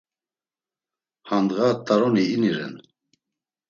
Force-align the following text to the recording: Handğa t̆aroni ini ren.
Handğa 1.27 1.67
t̆aroni 1.85 2.23
ini 2.35 2.51
ren. 2.57 2.75